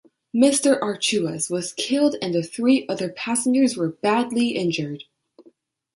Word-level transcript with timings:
Mr. 0.35 0.79
Achuas 0.79 1.51
was 1.51 1.73
killed 1.73 2.15
and 2.23 2.33
the 2.33 2.41
three 2.41 2.87
other 2.89 3.09
passengers 3.11 3.77
were 3.77 3.89
badly 3.89 4.55
injured. 4.55 5.03